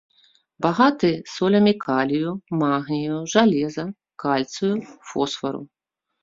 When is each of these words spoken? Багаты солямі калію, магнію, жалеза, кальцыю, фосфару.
Багаты 0.65 1.09
солямі 1.33 1.73
калію, 1.85 2.31
магнію, 2.61 3.19
жалеза, 3.35 3.85
кальцыю, 4.25 4.73
фосфару. 5.13 5.63